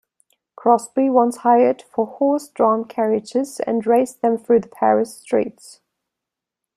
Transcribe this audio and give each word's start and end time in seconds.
Crosby 0.55 1.11
once 1.11 1.37
hired 1.37 1.83
four 1.83 2.07
horse-drawn 2.07 2.85
carriages 2.85 3.59
and 3.59 3.85
raced 3.85 4.23
them 4.23 4.35
through 4.39 4.61
the 4.61 4.67
Paris 4.67 5.15
streets. 5.17 5.79